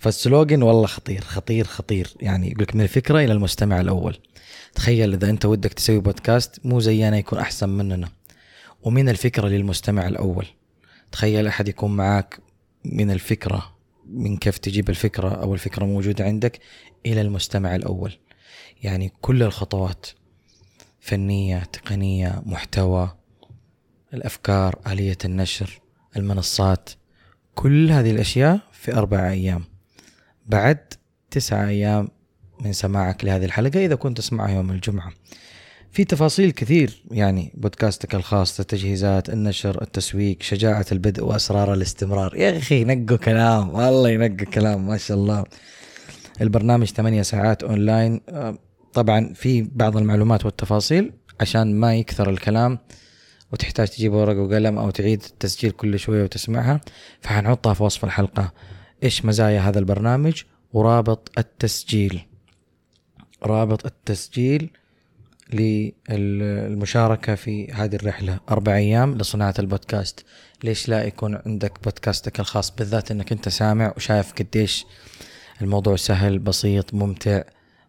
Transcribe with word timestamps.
فالسلوجن 0.00 0.62
والله 0.62 0.86
خطير 0.86 1.20
خطير 1.20 1.64
خطير. 1.64 2.14
يعني 2.20 2.50
يقول 2.50 2.62
لك 2.62 2.74
من 2.74 2.80
الفكرة 2.80 3.18
إلى 3.18 3.32
المستمع 3.32 3.80
الأول. 3.80 4.18
تخيل 4.74 5.12
إذا 5.12 5.30
أنت 5.30 5.44
ودك 5.44 5.72
تسوي 5.72 5.98
بودكاست 5.98 6.60
مو 6.66 6.80
زينا 6.80 7.18
يكون 7.18 7.38
أحسن 7.38 7.68
مننا. 7.68 8.08
ومن 8.82 9.08
الفكرة 9.08 9.48
للمستمع 9.48 10.08
الأول. 10.08 10.46
تخيل 11.12 11.46
أحد 11.46 11.68
يكون 11.68 11.96
معاك 11.96 12.40
من 12.84 13.10
الفكرة 13.10 13.76
من 14.06 14.36
كيف 14.36 14.58
تجيب 14.58 14.90
الفكرة 14.90 15.28
أو 15.28 15.54
الفكرة 15.54 15.84
موجودة 15.84 16.24
عندك 16.24 16.60
إلى 17.06 17.20
المستمع 17.20 17.76
الأول. 17.76 18.12
يعني 18.82 19.12
كل 19.20 19.42
الخطوات 19.42 20.06
فنية 21.00 21.58
تقنية 21.58 22.42
محتوى 22.46 23.16
الأفكار 24.14 24.78
آلية 24.86 25.18
النشر 25.24 25.80
المنصات 26.16 26.90
كل 27.54 27.90
هذه 27.90 28.10
الأشياء 28.10 28.60
في 28.72 28.94
أربع 28.94 29.30
أيام. 29.30 29.69
بعد 30.50 30.78
تسعة 31.30 31.68
أيام 31.68 32.08
من 32.60 32.72
سماعك 32.72 33.24
لهذه 33.24 33.44
الحلقة 33.44 33.84
إذا 33.84 33.94
كنت 33.94 34.18
تسمعها 34.18 34.50
يوم 34.50 34.70
الجمعة. 34.70 35.12
في 35.92 36.04
تفاصيل 36.04 36.50
كثير 36.50 37.02
يعني 37.10 37.52
بودكاستك 37.54 38.14
الخاص 38.14 38.60
التجهيزات 38.60 39.30
النشر 39.30 39.82
التسويق 39.82 40.42
شجاعة 40.42 40.86
البدء 40.92 41.24
وأسرار 41.24 41.74
الاستمرار. 41.74 42.36
يا 42.36 42.58
أخي 42.58 42.84
نقوا 42.84 43.16
كلام 43.16 43.74
والله 43.74 44.10
ينقوا 44.10 44.46
كلام 44.46 44.86
ما 44.86 44.96
شاء 44.96 45.16
الله. 45.16 45.44
البرنامج 46.40 46.86
ثمانية 46.86 47.22
ساعات 47.22 47.62
أونلاين. 47.62 48.20
آه، 48.28 48.58
طبعا 48.92 49.32
في 49.34 49.62
بعض 49.62 49.96
المعلومات 49.96 50.44
والتفاصيل 50.44 51.12
عشان 51.40 51.74
ما 51.74 51.94
يكثر 51.94 52.30
الكلام 52.30 52.78
وتحتاج 53.52 53.88
تجيب 53.88 54.12
ورقة 54.12 54.40
وقلم 54.40 54.78
أو 54.78 54.90
تعيد 54.90 55.22
التسجيل 55.22 55.70
كل 55.70 55.98
شوية 55.98 56.22
وتسمعها 56.22 56.80
فحنحطها 57.20 57.74
في 57.74 57.82
وصف 57.82 58.04
الحلقة. 58.04 58.52
إيش 59.02 59.24
مزايا 59.24 59.60
هذا 59.60 59.78
البرنامج؟ 59.78 60.42
ورابط 60.72 61.32
التسجيل. 61.38 62.26
رابط 63.42 63.86
التسجيل 63.86 64.70
للمشاركة 66.08 67.34
في 67.34 67.72
هذه 67.72 67.96
الرحلة. 67.96 68.40
أربع 68.50 68.76
أيام 68.76 69.18
لصناعة 69.18 69.54
البودكاست. 69.58 70.24
ليش 70.64 70.88
لا 70.88 71.04
يكون 71.04 71.38
عندك 71.46 71.84
بودكاستك 71.84 72.40
الخاص؟ 72.40 72.70
بالذات 72.70 73.10
أنك 73.10 73.32
أنت 73.32 73.48
سامع 73.48 73.92
وشايف 73.96 74.32
قديش 74.32 74.86
الموضوع 75.62 75.96
سهل 75.96 76.38
بسيط 76.38 76.94
ممتع. 76.94 77.42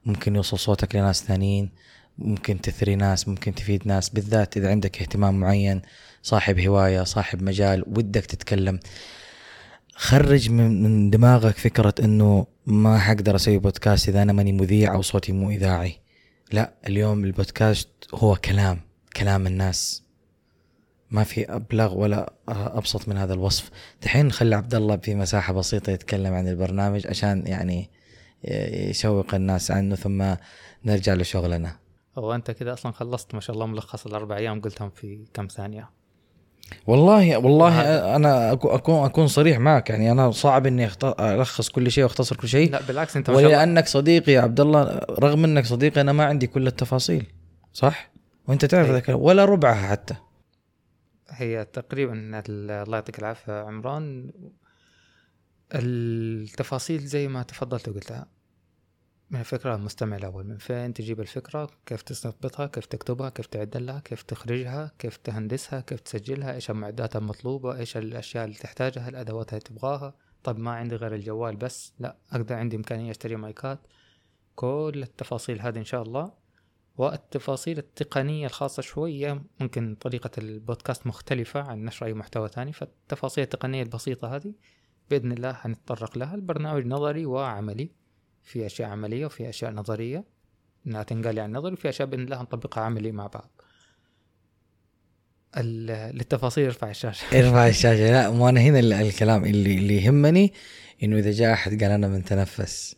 ممكن 0.06 0.36
يوصل 0.36 0.60
صوتك 0.60 0.96
لناس 0.96 1.24
ثانيين. 1.24 1.70
ممكن 2.18 2.62
تثري 2.62 2.96
ناس 2.96 3.28
ممكن 3.28 3.56
تفيد 3.56 3.88
ناس. 3.88 4.10
بالذات 4.10 4.58
إذا 4.58 4.70
عندك 4.70 5.02
اهتمام 5.02 5.40
معين 5.40 5.82
صاحب 6.24 6.60
هواية 6.60 7.04
صاحب 7.04 7.44
مجال 7.44 7.84
ودك 7.88 8.26
تتكلم. 8.26 8.80
خرج 9.94 10.50
من 10.50 11.10
دماغك 11.10 11.58
فكرة 11.58 11.94
إنه 12.04 12.48
ما 12.66 13.00
حقدر 13.00 13.36
أسوي 13.36 13.58
بودكاست 13.58 14.10
إذا 14.10 14.22
أنا 14.22 14.34
ماني 14.34 14.52
مذيع 14.52 14.94
أو 14.94 15.02
صوتي 15.02 15.32
مو 15.32 15.50
إذاعي. 15.50 16.00
لا 16.52 16.74
اليوم 16.88 17.24
البودكاست 17.24 17.90
هو 18.14 18.36
كلام 18.36 18.80
كلام 19.16 19.48
الناس. 19.48 20.04
ما 21.12 21.24
في 21.24 21.56
أبلغ 21.56 21.98
ولا 21.98 22.34
أبسط 22.48 23.08
من 23.08 23.18
هذا 23.18 23.34
الوصف. 23.34 23.70
دحين 24.02 24.26
نخلي 24.26 24.56
عبد 24.56 24.76
الله 24.76 24.98
في 24.98 25.16
مساحة 25.16 25.54
بسيطة 25.54 25.92
يتكلم 25.92 26.34
عن 26.34 26.48
البرنامج 26.48 27.08
عشان 27.08 27.44
يعني 27.48 27.90
يشوق 28.90 29.36
الناس 29.36 29.72
عنه 29.72 29.96
ثم 29.96 30.36
نرجع 30.86 31.14
لشغلنا. 31.14 31.80
هو 32.18 32.36
أنت 32.36 32.52
كده 32.52 32.74
أصلا 32.74 32.92
خلصت 32.92 33.34
ما 33.34 33.40
شاء 33.40 33.54
الله 33.54 33.66
ملخص 33.66 34.06
الأربع 34.06 34.38
أيام 34.38 34.62
قلتهم 34.62 34.90
في 34.90 35.26
كم 35.34 35.48
ثانية؟ 35.48 35.90
والله 36.88 37.38
والله 37.38 37.82
أنا 38.16 38.52
اكون 38.52 39.06
أكون 39.06 39.28
صريح 39.28 39.60
معك. 39.60 39.90
يعني 39.90 40.12
أنا 40.12 40.32
صعب 40.32 40.68
إني 40.68 40.90
ألخص 41.20 41.70
كل 41.70 41.92
شيء 41.92 42.04
وأختصر 42.04 42.36
كل 42.36 42.48
شيء. 42.48 42.72
لا 42.72 42.82
بالعكس 42.82 43.18
أنت 43.18 43.30
ولأنك 43.30 43.88
صديقي 43.88 44.32
يا 44.32 44.42
عبد 44.42 44.60
الله 44.60 45.02
رغم 45.10 45.44
إنك 45.44 45.66
صديقي 45.66 46.02
أنا 46.02 46.12
ما 46.12 46.26
عندي 46.26 46.48
كل 46.48 46.68
التفاصيل. 46.68 47.26
صح؟ 47.74 48.12
وأنت 48.48 48.66
تعرف 48.66 48.90
ذاك 48.90 49.10
ولا 49.10 49.46
ربعها 49.46 49.88
حتى. 49.88 50.16
هي 51.30 51.66
تقريبا 51.74 52.42
الله 52.50 52.96
يعطيك 52.96 53.20
العافية 53.20 53.62
عمران. 53.62 54.32
التفاصيل 55.76 57.00
زي 57.00 57.28
ما 57.28 57.44
تفضلت 57.44 57.90
وقلتها. 57.90 58.26
من 59.32 59.40
الفكرة 59.40 59.76
المستمع 59.76 60.18
الأول. 60.18 60.46
من 60.46 60.58
فين 60.58 60.94
تجيب 60.94 61.20
الفكرة؟ 61.20 61.70
كيف 61.86 62.02
تستضبطها 62.02 62.68
كيف 62.68 62.86
تكتبها؟ 62.86 63.30
كيف 63.30 63.46
تعدلها؟ 63.46 64.00
كيف 64.00 64.24
تخرجها؟ 64.24 64.92
كيف 65.00 65.18
تهندسها؟ 65.18 65.82
كيف 65.82 66.00
تسجلها؟ 66.00 66.54
إيش 66.54 66.70
المعدات 66.70 67.16
المطلوبة؟ 67.16 67.78
إيش 67.78 67.98
الأشياء 67.98 68.46
اللي 68.46 68.56
تحتاجها؟ 68.56 69.10
الأدوات 69.10 69.50
اللي 69.50 69.60
تبغاها؟ 69.60 70.14
طب 70.44 70.60
ما 70.60 70.72
عندي 70.72 70.96
غير 70.96 71.16
الجوال 71.16 71.56
بس. 71.56 71.94
لا 72.00 72.18
أقدر 72.32 72.56
عندي 72.56 72.76
إمكانية 72.76 73.12
أشتري 73.12 73.36
مايكات. 73.36 73.80
كل 74.56 75.00
التفاصيل 75.04 75.62
هذه 75.62 75.78
إن 75.78 75.86
شاء 75.86 76.02
الله. 76.02 76.34
والتفاصيل 76.98 77.78
التقنية 77.78 78.46
الخاصة 78.46 78.82
شوية. 78.82 79.44
ممكن 79.60 79.96
طريقة 79.96 80.32
البودكاست 80.38 81.08
مختلفة 81.08 81.62
عن 81.62 81.86
نشر 81.86 82.06
أي 82.06 82.14
محتوى 82.14 82.50
تاني 82.50 82.74
فالتفاصيل 82.74 83.44
التقنية 83.44 83.84
البسيطة 83.84 84.36
هذه 84.36 84.54
بإذن 85.10 85.32
الله 85.32 85.58
هنتطرق 85.62 86.18
لها. 86.18 86.36
البرنامج 86.36 86.86
نظري 86.86 87.26
وعملي. 87.26 88.01
في 88.44 88.66
أشياء 88.66 88.90
عملية 88.90 89.26
وفي 89.26 89.50
أشياء 89.50 89.72
نظرية. 89.72 90.24
إنها 90.88 91.04
تنقال 91.04 91.38
يعني 91.38 91.54
نظري 91.54 91.74
وفي 91.74 91.90
أشياء 91.90 92.08
باذن 92.08 92.24
الله 92.24 92.42
نطبقها 92.42 92.84
عملي 92.84 93.12
مع 93.12 93.28
بعض. 93.28 93.62
للتفاصيل 95.58 96.66
ارفع 96.66 96.90
الشاشة. 96.90 97.26
ارفع 97.40 97.68
الشاشة. 97.68 98.12
لا 98.12 98.30
مو 98.30 98.50
أنا 98.50 98.62
هنا 98.62 98.80
الكلام. 98.80 99.46
اللي 99.46 99.78
اللي 99.78 100.04
يهمني 100.04 100.54
إنه 101.04 101.18
إذا 101.18 101.32
جاء 101.32 101.54
أحد 101.54 101.84
قال 101.84 101.92
أنا 101.92 102.08
من 102.08 102.24
تنفس 102.24 102.96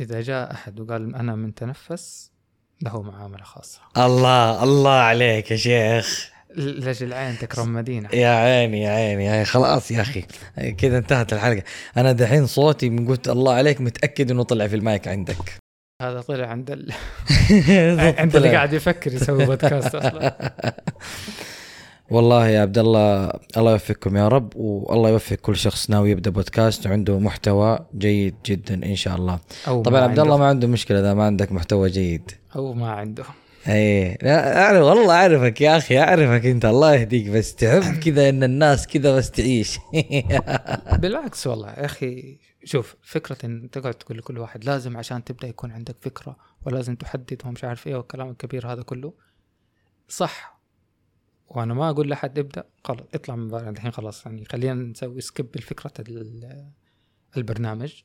إذا 0.00 0.20
جاء 0.20 0.52
أحد 0.52 0.80
وقال 0.80 1.14
أنا 1.14 1.34
من 1.34 1.54
تنفس 1.54 2.32
له 2.82 3.02
معاملة 3.02 3.42
خاصة. 3.42 3.80
الله 3.96 4.62
الله 4.62 4.90
عليك 4.90 5.50
يا 5.50 5.56
شيخ. 5.56 6.29
لأجل 6.56 7.06
العين 7.06 7.38
تكرم 7.38 7.72
مدينة. 7.72 8.08
يا 8.12 8.28
عيني 8.28 8.82
يا 8.82 8.90
عيني 8.90 9.24
يا 9.24 9.44
خلاص 9.44 9.90
يا 9.90 10.00
أخي 10.00 10.24
كذا 10.78 10.98
انتهت 10.98 11.32
الحلقة. 11.32 11.62
أنا 11.96 12.12
دحين 12.12 12.46
صوتي 12.46 12.90
من 12.90 13.08
قلت 13.08 13.28
الله 13.28 13.54
عليك 13.54 13.80
متأكد 13.80 14.30
إنه 14.30 14.42
طلع 14.42 14.66
في 14.66 14.76
المايك 14.76 15.08
عندك. 15.08 15.36
هذا 16.02 16.20
طلع 16.20 16.46
عند 16.46 16.70
ال... 16.70 16.92
عند 18.20 18.36
اللي 18.36 18.50
قاعد 18.50 18.72
يفكر 18.72 19.12
يسوي 19.12 19.46
بودكاست 19.46 19.94
أصلا. 19.94 20.36
والله 22.10 22.48
يا 22.48 22.60
عبد 22.60 22.78
الله 22.78 23.32
الله 23.56 23.72
يوفقكم 23.72 24.16
يا 24.16 24.28
رب 24.28 24.52
والله 24.56 25.08
يوفق 25.10 25.36
كل 25.36 25.56
شخص 25.56 25.90
ناوي 25.90 26.10
يبدأ 26.10 26.30
بودكاست 26.30 26.86
وعنده 26.86 27.18
محتوى 27.18 27.78
جيد 27.98 28.34
جدا 28.46 28.74
إن 28.74 28.96
شاء 28.96 29.16
الله. 29.16 29.38
أو 29.68 29.82
طبعا 29.82 30.00
عبد 30.00 30.18
الله 30.18 30.36
ما 30.36 30.46
عنده 30.46 30.68
مشكلة 30.68 31.00
إذا 31.00 31.14
ما 31.14 31.24
عندك 31.24 31.52
محتوى 31.52 31.90
جيد. 31.90 32.30
أو 32.56 32.72
ما 32.72 32.90
عنده. 32.90 33.24
إيه. 33.68 34.18
اعرف 34.24 34.82
والله 34.82 35.14
أعرفك 35.14 35.60
يا 35.60 35.76
أخي 35.76 35.98
أعرفك 35.98 36.46
أنت. 36.46 36.64
الله 36.64 36.94
يهديك 36.94 37.28
بس 37.28 37.54
تحب 37.54 37.98
كذا 38.00 38.28
إن 38.28 38.42
الناس 38.42 38.86
كذا 38.86 39.16
بس 39.16 39.30
تعيش. 39.30 39.78
بالعكس 41.00 41.46
والله 41.46 41.68
يا 41.68 41.84
أخي 41.84 42.38
شوف 42.64 42.96
فكرة 43.02 43.46
إن 43.46 43.70
تقعد 43.70 43.94
تقول 43.94 44.18
لكل 44.18 44.38
واحد 44.38 44.64
لازم 44.64 44.96
عشان 44.96 45.24
تبدأ 45.24 45.48
يكون 45.48 45.72
عندك 45.72 45.96
فكرة 46.00 46.36
ولازم 46.66 46.96
تحدد 46.96 47.42
ومش 47.44 47.64
عارف 47.64 47.86
إيه 47.86 47.96
والكلام 47.96 48.30
الكبير 48.30 48.72
هذا 48.72 48.82
كله. 48.82 49.14
صح. 50.08 50.60
وأنا 51.48 51.74
ما 51.74 51.90
أقول 51.90 52.10
لحد 52.10 52.38
ابدأ 52.38 52.64
خلاص 52.84 53.06
اطلع 53.14 53.36
من 53.36 53.54
الحين 53.54 53.90
خلاص 53.90 54.26
يعني 54.26 54.44
خلينا 54.44 54.74
نسوي 54.74 55.20
سكيب 55.20 55.56
لفكرة 55.56 55.92
البرنامج. 57.36 58.02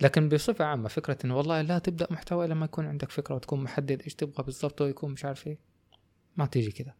لكن 0.00 0.28
بصفة 0.28 0.64
عامة 0.64 0.88
فكرة 0.88 1.18
إنه 1.24 1.36
والله 1.36 1.62
لا 1.62 1.78
تبدأ 1.78 2.06
محتوى 2.10 2.46
لما 2.46 2.64
يكون 2.64 2.86
عندك 2.86 3.10
فكرة 3.10 3.34
وتكون 3.34 3.62
محدد 3.62 4.02
إيش 4.02 4.14
تبغى 4.14 4.44
بالضبط 4.44 4.80
ويكون 4.80 5.12
مش 5.12 5.24
عارف 5.24 5.46
إيه. 5.46 5.58
ما 6.36 6.46
تيجي 6.46 6.72
كذا 6.72 6.94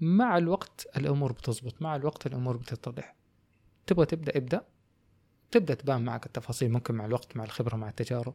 مع 0.00 0.38
الوقت 0.38 0.86
الأمور 0.96 1.32
بتزبط 1.32 1.82
مع 1.82 1.96
الوقت 1.96 2.26
الأمور 2.26 2.56
بتتضح. 2.56 3.14
تبغى 3.86 4.06
تبدأ 4.06 4.36
ابدأ. 4.36 4.64
تبدأ 5.50 5.74
تبان 5.74 6.04
معك 6.04 6.26
التفاصيل 6.26 6.72
ممكن 6.72 6.94
مع 6.94 7.06
الوقت 7.06 7.36
مع 7.36 7.44
الخبرة 7.44 7.76
مع 7.76 7.88
التجارب. 7.88 8.34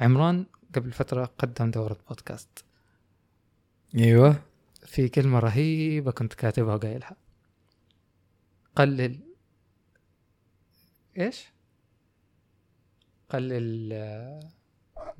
عمران 0.00 0.46
قبل 0.74 0.92
فترة 0.92 1.24
قدم 1.38 1.70
دورة 1.70 1.98
بودكاست. 2.08 2.64
أيوه. 3.94 4.42
في 4.86 5.08
كلمة 5.08 5.38
رهيبة 5.38 6.10
كنت 6.10 6.34
كاتبها 6.34 6.74
وقايلها. 6.74 7.16
قلل. 8.76 9.20
إيش؟ 11.18 11.52
قلل 13.32 13.92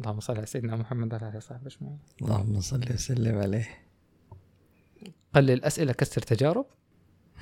اللهم 0.01 0.21
صل 0.21 0.37
على 0.37 0.47
سيدنا 0.47 0.77
محمد 0.77 1.13
وعلى 1.13 1.29
آله 1.29 1.37
وصحبه 1.37 1.67
أجمعين. 1.67 1.99
اللهم 2.23 2.61
صل 2.61 2.93
وسلم 2.95 3.39
عليه. 3.39 3.69
قلل 5.35 5.65
اسئله 5.65 5.93
كسر 5.93 6.23
تجارب. 6.23 6.67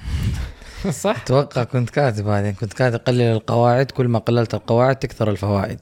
صح؟ 1.05 1.22
أتوقع 1.22 1.64
كنت 1.64 1.90
كاتب 1.90 2.28
هذه 2.28 2.50
كنت 2.50 2.72
كاتب 2.72 2.99
قلل 2.99 3.20
القواعد 3.20 3.90
كل 3.90 4.08
ما 4.08 4.19
قللت 4.19 4.55
القواعد 4.55 4.96
تكثر 4.96 5.31
الفوائد. 5.31 5.81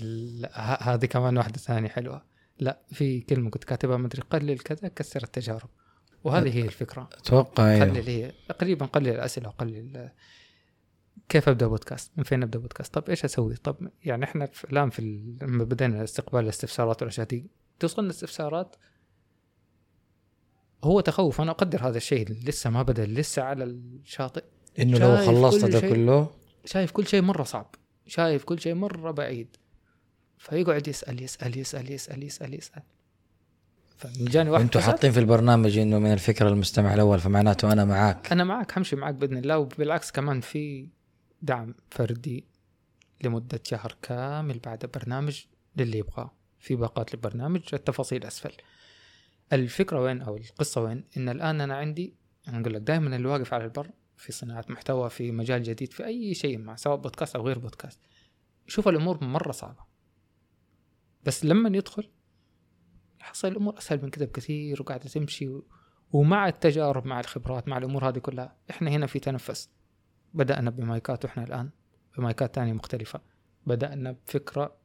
لا 0.00 0.94
هذه 0.94 1.06
كمان 1.06 1.36
واحدة 1.36 1.58
ثانية 1.58 1.88
حلوة. 1.88 2.22
لا 2.58 2.78
في 2.92 3.20
كلمة 3.20 3.50
كنت 3.50 3.64
كاتبها 3.64 3.96
ما 3.96 4.06
أدري 4.06 4.22
قلل 4.22 4.58
كذا 4.58 4.88
كسر 4.88 5.22
التجارب. 5.22 5.68
وهذه 6.24 6.56
هي 6.56 6.62
الفكرة. 6.62 7.08
أتوقع 7.12 7.70
أيوه. 7.70 7.84
قلل 7.84 8.06
هي 8.06 8.32
تقريبا 8.48 8.86
قلل 8.86 9.08
الأسئلة 9.08 9.48
وقلل 9.48 10.10
كيف 11.28 11.48
أبدأ 11.48 11.66
بودكاست؟ 11.66 12.12
من 12.16 12.24
فين 12.24 12.42
أبدأ 12.42 12.58
بودكاست؟ 12.58 12.94
طب 12.94 13.10
إيش 13.10 13.24
أسوي؟ 13.24 13.54
طب 13.54 13.76
يعني 14.04 14.24
إحنا 14.24 14.46
في 14.46 14.64
الآن 14.64 14.90
في 14.90 15.02
لما 15.42 15.64
بدينا 15.64 16.04
استقبال 16.04 16.40
الاستفسارات 16.44 17.02
والأشياء 17.02 17.26
دي 17.26 17.46
توصلنا 17.80 18.10
استفسارات 18.10 18.76
هو 20.84 21.00
تخوف 21.00 21.40
أنا 21.40 21.50
أقدر 21.50 21.88
هذا 21.88 21.96
الشيء 21.96 22.28
لسه 22.28 22.70
ما 22.70 22.82
بدأ 22.82 23.06
لسه 23.06 23.42
على 23.42 23.64
الشاطئ 23.64 24.44
إنه 24.78 24.98
لو 24.98 25.16
خلصت 25.16 25.64
كل 25.64 25.70
ده 25.70 25.80
شيء. 25.80 25.90
كله 25.94 26.30
شايف 26.64 26.90
كل 26.90 27.06
شيء 27.06 27.22
مرة 27.22 27.42
صعب 27.42 27.74
شايف 28.06 28.44
كل 28.44 28.60
شيء 28.60 28.74
مرة 28.74 29.10
بعيد 29.10 29.56
فيقعد 30.38 30.88
يسأل 30.88 31.22
يسأل 31.22 31.58
يسأل 31.58 31.92
يسأل 31.92 32.22
يسأل 32.22 32.54
يسأل 32.54 32.82
فجاني 33.96 34.50
واحد 34.50 34.66
فسأل، 34.66 34.82
حاطين 34.82 35.12
في 35.12 35.20
البرنامج 35.20 35.78
إنه 35.78 35.98
من 35.98 36.12
الفكرة 36.12 36.48
المستمع 36.48 36.94
الأول 36.94 37.18
فمعناته 37.18 37.72
أنا 37.72 37.84
معاك 37.84 38.32
أنا 38.32 38.44
معك 38.44 38.72
حمشي 38.72 38.96
معك 38.96 39.14
بإذن 39.14 39.36
الله 39.36 39.58
وبالعكس 39.58 40.10
كمان 40.10 40.40
في 40.40 40.88
دعم 41.44 41.74
فردي 41.90 42.44
لمدة 43.24 43.60
شهر 43.64 43.96
كامل 44.02 44.58
بعد 44.58 44.90
برنامج 44.94 45.44
للي 45.76 45.98
يبغاه. 45.98 46.30
في 46.58 46.76
باقات 46.76 47.14
للبرنامج 47.14 47.62
التفاصيل 47.72 48.24
أسفل. 48.24 48.52
الفكرة 49.52 50.00
وين 50.00 50.22
أو 50.22 50.36
القصة 50.36 50.80
وين؟ 50.80 51.04
إن 51.16 51.28
الآن 51.28 51.60
أنا 51.60 51.76
عندي 51.76 52.14
أنا 52.48 52.60
أقول 52.60 52.74
لك 52.74 52.80
دائما 52.80 53.16
اللي 53.16 53.28
واقف 53.28 53.54
على 53.54 53.64
البر 53.64 53.90
في 54.16 54.32
صناعة 54.32 54.64
محتوى 54.68 55.10
في 55.10 55.32
مجال 55.32 55.62
جديد 55.62 55.92
في 55.92 56.06
أي 56.06 56.34
شيء 56.34 56.58
مع 56.58 56.76
سواء 56.76 56.96
بودكاست 56.96 57.36
أو 57.36 57.46
غير 57.46 57.58
بودكاست 57.58 58.00
يشوف 58.68 58.88
الأمور 58.88 59.24
مرة 59.24 59.52
صعبة. 59.52 59.84
بس 61.24 61.44
لما 61.44 61.76
يدخل 61.76 62.10
يحصل 63.20 63.48
الأمور 63.48 63.78
أسهل 63.78 64.02
من 64.02 64.10
كذا 64.10 64.24
بكثير 64.24 64.82
وقاعدة 64.82 65.04
تمشي 65.04 65.48
و... 65.48 65.66
ومع 66.12 66.48
التجارب 66.48 67.06
مع 67.06 67.20
الخبرات 67.20 67.68
مع 67.68 67.78
الأمور 67.78 68.08
هذه 68.08 68.18
كلها 68.18 68.56
إحنا 68.70 68.90
هنا 68.90 69.06
في 69.06 69.18
تنفس. 69.18 69.70
بدأنا 70.34 70.70
بمايكات 70.70 71.24
وإحنا 71.24 71.44
الآن 71.44 71.70
بمايكات 72.18 72.54
تانية 72.54 72.72
مختلفة. 72.72 73.20
بدأنا 73.66 74.16
بفكرة 74.26 74.76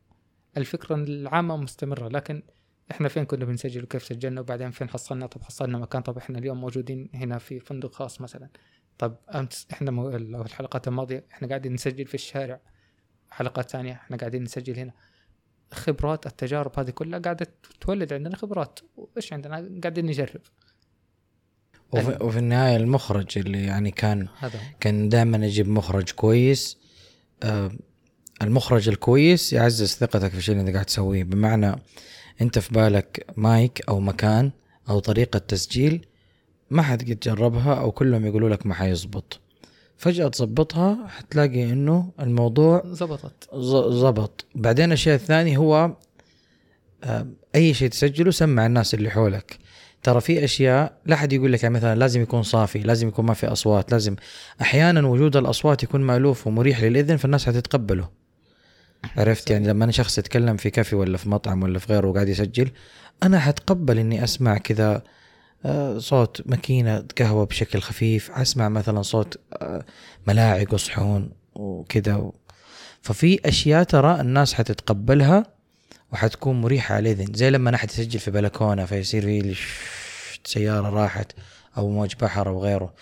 الفكرة 0.58 0.96
العامة 0.96 1.58
مستمرة 1.58 2.08
لكن 2.08 2.44
إحنا 2.92 3.08
فين 3.08 3.26
كنا 3.26 3.46
بنسجل 3.46 3.84
وكيف 3.84 4.04
سجلنا؟ 4.04 4.42
وبعدين 4.42 4.72
فين 4.72 4.90
حصلنا؟ 4.90 5.28
طب 5.28 5.44
حصلنا 5.44 5.78
مكان 5.78 6.02
طب 6.02 6.18
إحنا 6.18 6.40
اليوم 6.40 6.62
موجودين 6.62 7.10
هنا 7.14 7.38
في 7.38 7.60
فندق 7.60 7.94
خاص 7.94 8.22
مثلا. 8.22 8.50
طب 8.98 9.16
مو... 9.82 10.10
لو 10.10 10.42
الحلقات 10.42 10.88
الماضية 10.88 11.26
إحنا 11.32 11.48
قاعدين 11.48 11.74
نسجل 11.74 12.06
في 12.06 12.14
الشارع 12.16 12.62
حلقات 13.30 13.70
ثانية 13.72 13.94
إحنا 13.94 14.18
قاعدين 14.18 14.44
نسجل 14.44 14.80
هنا. 14.80 14.94
خبرات 15.72 16.26
التجارب 16.26 16.80
هذه 16.80 16.90
كلها 16.90 17.20
قاعدة 17.20 17.48
تولد 17.82 18.14
عندنا 18.14 18.36
خبرات. 18.36 18.80
وإيش 18.98 19.34
عندنا؟ 19.34 19.80
قاعدين 19.82 20.06
نجرب. 20.06 20.42
وفي, 21.92 22.18
وفي 22.22 22.40
النهاية 22.40 22.76
المخرج 22.76 23.38
اللي 23.38 23.64
يعني 23.64 23.92
كان 23.92 24.28
هذا. 24.40 24.60
كان 24.80 25.10
دائما 25.10 25.46
يجيب 25.46 25.68
مخرج 25.70 26.12
كويس. 26.12 26.78
آه 27.44 27.72
المخرج 28.42 28.90
الكويس 28.90 29.54
يعزز 29.54 29.88
ثقتك 29.94 30.32
في 30.32 30.38
الشيء 30.38 30.56
اللي 30.56 30.68
أنت 30.68 30.74
قاعد 30.74 30.86
تسويه. 30.86 31.24
بمعنى 31.24 31.76
أنت 32.42 32.60
في 32.60 32.74
بالك 32.74 33.26
مايك 33.38 33.82
أو 33.90 34.00
مكان 34.00 34.52
أو 34.90 35.00
طريقة 35.00 35.40
تسجيل 35.40 36.06
ما 36.70 36.82
حد 36.82 37.02
قد 37.02 37.20
جربها 37.20 37.74
أو 37.74 37.92
كلهم 37.92 38.26
يقولوا 38.26 38.50
لك 38.50 38.66
ما 38.66 38.74
حيزبط. 38.74 39.40
فجأة 39.98 40.28
تظبطها 40.28 41.08
حتلاقي 41.08 41.64
إنه 41.64 42.12
الموضوع 42.20 42.84
زبطت. 42.86 43.56
زبط. 43.90 44.46
بعدين 44.56 44.92
الشيء 44.92 45.14
الثاني 45.14 45.58
هو 45.58 45.96
آه، 47.04 47.28
أي 47.56 47.74
شيء 47.74 47.90
تسجله 47.90 48.32
سمع 48.32 48.66
الناس 48.66 48.94
اللي 48.94 49.10
حولك. 49.10 49.58
ترى 50.04 50.22
في 50.22 50.44
أشياء 50.44 50.98
لا 51.06 51.16
حد 51.16 51.34
يقول 51.34 51.54
لك 51.54 51.64
يعني 51.64 51.76
مثلا 51.76 51.96
لازم 51.96 52.22
يكون 52.22 52.44
صافي 52.44 52.80
لازم 52.80 53.08
يكون 53.08 53.26
ما 53.26 53.34
في 53.34 53.48
أصوات 53.48 53.92
لازم. 53.92 54.16
أحيانا 54.62 55.08
وجود 55.08 55.38
الأصوات 55.38 55.84
يكون 55.84 56.02
مألوف 56.02 56.48
ومريح 56.48 56.84
للإذن 56.84 57.18
فالناس 57.18 57.46
حتتقبله. 57.46 58.10
عرفت؟ 59.18 59.52
يعني 59.52 59.68
لما 59.68 59.84
أنا 59.84 59.92
شخص 59.92 60.18
يتكلم 60.18 60.58
في 60.58 60.70
كافي 60.70 60.96
ولا 60.96 61.18
في 61.18 61.30
مطعم 61.30 61.64
ولا 61.64 61.80
في 61.80 61.94
غيره 61.94 62.08
وقاعد 62.08 62.30
يسجل 62.30 62.72
أنا 63.24 63.40
حتقبل 63.40 64.00
إني 64.00 64.24
أسمع 64.24 64.58
كذا 64.58 65.04
آه، 65.66 65.98
صوت 65.98 66.42
ماكينة 66.46 67.06
قهوة 67.20 67.46
بشكل 67.46 67.80
خفيف 67.80 68.32
أسمع 68.32 68.70
مثلا 68.70 69.02
صوت 69.02 69.40
آه، 69.54 69.86
ملاعق 70.28 70.74
وصحون 70.74 71.32
وكذا. 71.56 72.32
ففي 73.02 73.40
أشياء 73.46 73.84
ترى 73.84 74.22
الناس 74.22 74.54
حتتقبلها 74.54 75.59
وحتكون 76.14 76.62
مريحة 76.62 77.00
الاذن 77.00 77.34
زي 77.34 77.50
لما 77.50 77.76
احد 77.76 77.90
يسجل 77.90 78.20
في 78.20 78.32
بلكونة 78.32 78.86
فيصير 78.86 79.54
في 79.54 80.40
سيارة 80.44 80.90
راحت 80.90 81.32
أو 81.78 81.90
موج 81.90 82.14
بحر 82.22 82.50
أو 82.50 82.64
غيره. 82.64 82.94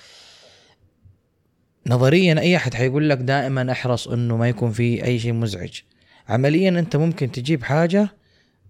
نظريا 1.87 2.39
أي 2.39 2.55
أحد 2.55 2.73
حيقول 2.73 3.09
لك 3.09 3.17
دائما 3.17 3.71
أحرص 3.71 4.07
إنه 4.07 4.37
ما 4.37 4.49
يكون 4.49 4.71
في 4.71 5.03
أي 5.03 5.19
شيء 5.19 5.33
مزعج. 5.33 5.79
عمليا 6.29 6.69
أنت 6.69 6.95
ممكن 6.95 7.31
تجيب 7.31 7.63
حاجة 7.63 8.09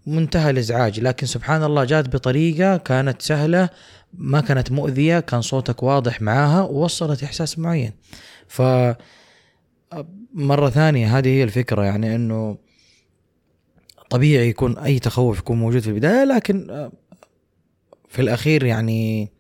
منتهى 0.08 0.50
الإزعاج 0.50 1.00
لكن 1.00 1.28
سبحان 1.28 1.64
الله 1.64 1.84
جات 1.84 2.10
بطريقة 2.16 2.78
كانت 2.78 3.22
سهلة 3.22 3.70
ما 4.14 4.42
كانت 4.42 4.72
مؤذية 4.72 5.20
كان 5.20 5.42
صوتك 5.42 5.84
واضح 5.84 6.22
معاها 6.22 6.62
ووصلت 6.62 7.24
إحساس 7.24 7.60
معين. 7.60 7.92
ف 8.48 8.62
مرة 10.34 10.70
ثانية 10.70 11.18
هذه 11.18 11.28
هي 11.28 11.44
الفكرة 11.44 11.84
يعني 11.84 12.16
إنه 12.16 12.58
طبيعي 14.10 14.50
يكون 14.50 14.78
أي 14.78 15.00
تخوف 15.00 15.40
يكون 15.40 15.58
موجود 15.58 15.82
في 15.82 15.88
البداية 15.88 16.24
لكن 16.24 16.70
آه، 16.70 16.92
في 18.10 18.22
الأخير 18.22 18.66
يعني 18.66 19.32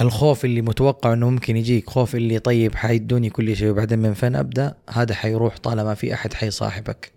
الخوف 0.00 0.44
اللي 0.44 0.62
متوقع 0.62 1.12
إنه 1.12 1.30
ممكن 1.30 1.56
يجيك 1.56 1.90
خوف 1.90 2.14
اللي 2.14 2.38
طيب 2.38 2.74
حيدوني 2.74 3.30
كل 3.30 3.56
شيء 3.56 3.70
وبعدين 3.70 3.98
من 3.98 4.14
فين 4.14 4.36
أبدأ؟ 4.36 4.74
هذا 4.90 5.14
حيروح 5.14 5.58
طالما 5.58 5.94
في 5.94 6.14
أحد 6.14 6.34
حيصاحبك. 6.34 7.12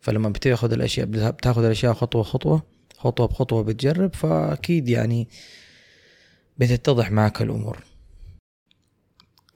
فلما 0.00 0.28
بتاخذ 0.28 0.72
الأشياء 0.72 1.06
بتاخذ 1.06 1.64
الأشياء 1.64 1.92
خطوة 1.92 2.22
خطوة 2.22 2.62
خطوة 2.98 3.26
بخطوة 3.26 3.62
بتجرب 3.62 4.14
فأكيد 4.14 4.88
يعني 4.88 5.28
بتتضح 6.58 7.10
معك 7.10 7.42
الأمور. 7.42 7.78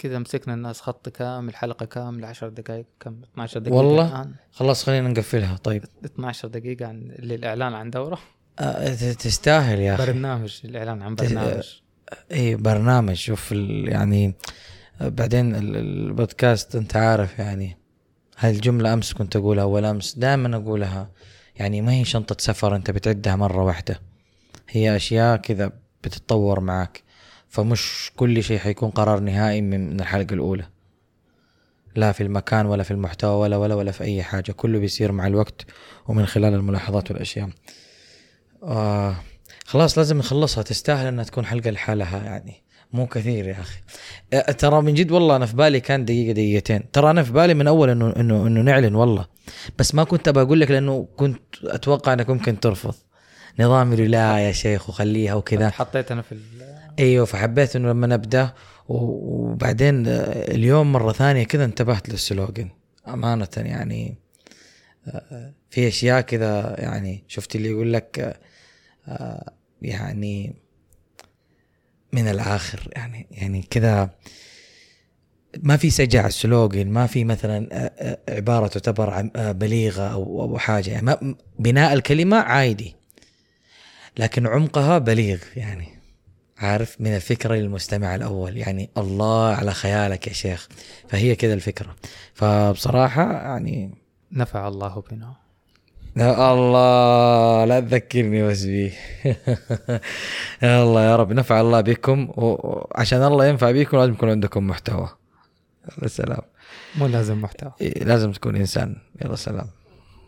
كذا 0.02 0.18
مسكنا 0.18 0.54
الناس 0.54 0.80
خط 0.80 1.08
كامل 1.08 1.56
حلقه 1.56 1.86
كامله 1.86 2.26
10 2.28 2.48
دقائق 2.48 2.86
كم 3.00 3.20
12 3.32 3.60
دقيقة 3.60 3.76
والله؟ 3.76 4.08
الآن. 4.20 4.34
خلاص 4.52 4.84
خلينا 4.84 5.08
نقفلها 5.08 5.56
طيب. 5.56 5.84
12 6.04 6.48
دقيقة 6.48 6.86
عن 6.86 7.14
للإعلان 7.18 7.74
عن 7.74 7.90
دورة. 7.90 8.18
آه، 8.58 8.94
ت- 8.94 9.04
تستاهل 9.04 9.80
يا 9.80 9.94
أخي. 9.94 10.06
برنامج 10.12 10.60
الإعلان 10.64 11.02
عن 11.02 11.14
برنامج. 11.14 11.68
اي 12.32 12.54
برنامج. 12.56 13.14
شوف 13.14 13.52
ال- 13.52 13.88
يعني 13.88 14.34
آه، 15.00 15.08
بعدين 15.08 15.54
ال- 15.54 15.76
البودكاست 15.76 16.76
أنت 16.76 16.96
عارف 16.96 17.38
يعني 17.38 17.76
هاي 18.38 18.50
الجملة 18.50 18.92
أمس 18.92 19.12
كنت 19.12 19.36
أقولها 19.36 19.62
أول 19.64 19.84
أمس؟ 19.84 20.18
دائما 20.18 20.56
أقولها. 20.56 21.10
يعني 21.56 21.80
ما 21.80 21.92
هي 21.92 22.04
شنطة 22.04 22.36
سفر 22.38 22.76
أنت 22.76 22.90
بتعدها 22.90 23.36
مرة 23.36 23.62
واحدة. 23.64 24.00
هي 24.70 24.96
أشياء 24.96 25.36
كذا 25.36 25.72
بتتطور 26.04 26.60
معك 26.60 27.02
فمش 27.52 28.10
كل 28.16 28.42
شيء 28.42 28.58
حيكون 28.58 28.90
قرار 28.90 29.20
نهائي 29.20 29.60
من 29.60 30.00
الحلقة 30.00 30.34
الأولى. 30.34 30.64
لا 31.96 32.12
في 32.12 32.22
المكان 32.22 32.66
ولا 32.66 32.82
في 32.82 32.90
المحتوى 32.90 33.34
ولا 33.34 33.56
ولا 33.56 33.74
ولا 33.74 33.92
في 33.92 34.04
أي 34.04 34.22
حاجة. 34.22 34.52
كله 34.52 34.78
بيصير 34.78 35.12
مع 35.12 35.26
الوقت 35.26 35.66
ومن 36.08 36.26
خلال 36.26 36.54
الملاحظات 36.54 37.10
والأشياء. 37.10 37.48
آه 38.62 39.16
خلاص 39.66 39.98
لازم 39.98 40.18
نخلصها. 40.18 40.62
تستاهل 40.62 41.06
إنها 41.06 41.24
تكون 41.24 41.46
حلقة 41.46 41.70
لحالها 41.70 42.24
يعني. 42.24 42.62
مو 42.92 43.06
كثير 43.06 43.48
يا 43.48 43.60
أخي. 43.60 43.80
أه، 44.32 44.52
ترى 44.52 44.82
من 44.82 44.94
جد 44.94 45.10
والله 45.10 45.36
أنا 45.36 45.46
في 45.46 45.56
بالي 45.56 45.80
كان 45.80 46.04
دقيقه 46.04 46.32
دقيقتين. 46.32 46.90
ترى 46.92 47.10
أنا 47.10 47.22
في 47.22 47.32
بالي 47.32 47.54
من 47.54 47.66
أول 47.66 47.90
انه 47.90 48.16
انه 48.16 48.46
إنه 48.46 48.60
نعلن 48.60 48.94
والله. 48.94 49.26
بس 49.78 49.94
ما 49.94 50.04
كنت 50.04 50.28
ابى 50.28 50.40
أقول 50.42 50.60
لك 50.60 50.70
لأنه 50.70 51.08
كنت 51.16 51.42
أتوقع 51.64 52.12
إنك 52.12 52.30
ممكن 52.30 52.60
ترفض. 52.60 52.94
نظام 53.58 53.92
يقول 53.92 54.10
لا 54.10 54.38
يا 54.38 54.52
شيخ 54.52 54.88
وخليها 54.88 55.34
وكذا. 55.34 55.70
حطيت 55.70 56.12
أنا 56.12 56.22
في 56.22 56.32
إيوه 56.98 57.24
فحبيت 57.24 57.76
إنه 57.76 57.88
لما 57.88 58.06
نبدأ 58.06 58.54
وبعدين 58.88 60.06
اليوم 60.06 60.92
مرة 60.92 61.12
ثانية 61.12 61.44
كذا 61.44 61.64
انتبهت 61.64 62.08
للسلوجن. 62.08 62.68
أمانة 63.08 63.48
يعني 63.56 64.18
في 65.70 65.88
أشياء 65.88 66.20
كذا 66.20 66.76
يعني 66.78 67.24
شفت 67.28 67.56
اللي 67.56 67.68
يقول 67.68 67.92
لك 67.92 68.40
يعني 69.82 70.54
من 72.12 72.28
الآخر 72.28 72.88
يعني 72.92 73.26
يعني 73.30 73.62
كذا 73.70 74.10
ما 75.62 75.76
في 75.76 75.90
سجع 75.90 76.26
السلوجن 76.26 76.88
ما 76.88 77.06
في 77.06 77.24
مثلا 77.24 77.92
عبارة 78.28 78.66
تعتبر 78.66 79.30
بليغة 79.34 80.02
أو 80.02 80.42
أو 80.42 80.58
حاجة 80.58 80.90
يعني 80.90 81.36
بناء 81.58 81.92
الكلمة 81.92 82.36
عادي 82.36 82.96
لكن 84.18 84.46
عمقها 84.46 84.98
بليغ 84.98 85.38
يعني. 85.56 86.01
عارف 86.62 87.00
من 87.00 87.16
الفكرة 87.16 87.54
للمستمع 87.54 88.14
الأول. 88.14 88.56
يعني 88.56 88.90
الله 88.98 89.54
على 89.54 89.74
خيالك 89.74 90.26
يا 90.26 90.32
شيخ. 90.32 90.68
فهي 91.08 91.36
كذا 91.36 91.54
الفكرة. 91.54 91.96
فبصراحة 92.34 93.32
يعني 93.32 93.94
نفع 94.32 94.68
الله 94.68 95.02
بنا. 95.10 95.34
يا 96.16 96.52
الله 96.52 97.64
لا 97.64 97.80
تذكرني 97.80 98.42
بس 98.42 98.64
بيه 98.64 98.92
يا 100.62 100.82
الله 100.82 101.04
يا 101.04 101.16
رب 101.16 101.32
نفع 101.32 101.60
الله 101.60 101.80
بكم. 101.80 102.28
وعشان 102.36 103.22
الله 103.22 103.46
ينفع 103.46 103.70
بكم 103.70 103.96
لازم 103.96 104.12
يكون 104.12 104.30
عندكم 104.30 104.66
محتوى. 104.66 105.08
يلا 105.98 106.08
سلام. 106.08 106.42
مو 106.98 107.06
لازم 107.06 107.40
محتوى. 107.42 107.72
إيه، 107.80 108.04
لازم 108.04 108.32
تكون 108.32 108.56
إنسان. 108.56 108.96
يلا 109.24 109.36
سلام. 109.36 109.66